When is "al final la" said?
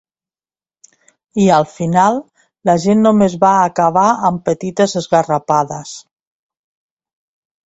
1.57-2.75